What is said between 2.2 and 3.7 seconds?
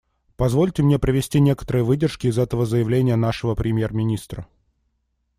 из этого заявления нашего